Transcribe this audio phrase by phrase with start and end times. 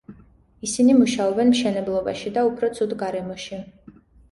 [0.67, 3.63] ისინი მუშაობენ მშენებლობაში და უფრო ცუდ გარემოში.